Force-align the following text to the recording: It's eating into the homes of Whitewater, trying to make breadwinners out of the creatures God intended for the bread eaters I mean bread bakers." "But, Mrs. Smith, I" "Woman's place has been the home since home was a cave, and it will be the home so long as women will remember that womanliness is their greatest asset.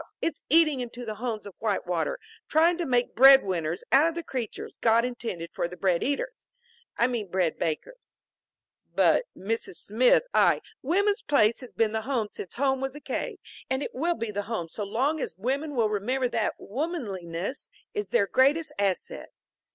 It's 0.19 0.41
eating 0.49 0.79
into 0.79 1.05
the 1.05 1.13
homes 1.21 1.45
of 1.45 1.53
Whitewater, 1.59 2.17
trying 2.49 2.75
to 2.79 2.87
make 2.87 3.13
breadwinners 3.13 3.83
out 3.91 4.07
of 4.07 4.15
the 4.15 4.23
creatures 4.23 4.73
God 4.81 5.05
intended 5.05 5.51
for 5.53 5.67
the 5.67 5.77
bread 5.77 6.01
eaters 6.01 6.47
I 6.97 7.05
mean 7.05 7.29
bread 7.29 7.59
bakers." 7.59 7.99
"But, 8.95 9.25
Mrs. 9.37 9.75
Smith, 9.75 10.23
I" 10.33 10.61
"Woman's 10.91 11.21
place 11.21 11.59
has 11.59 11.71
been 11.71 11.91
the 11.91 12.01
home 12.01 12.29
since 12.31 12.55
home 12.55 12.81
was 12.81 12.95
a 12.95 12.99
cave, 12.99 13.37
and 13.69 13.83
it 13.83 13.93
will 13.93 14.15
be 14.15 14.31
the 14.31 14.41
home 14.49 14.69
so 14.69 14.83
long 14.85 15.19
as 15.19 15.37
women 15.37 15.75
will 15.75 15.87
remember 15.89 16.27
that 16.29 16.55
womanliness 16.57 17.69
is 17.93 18.09
their 18.09 18.25
greatest 18.25 18.71
asset. 18.79 19.29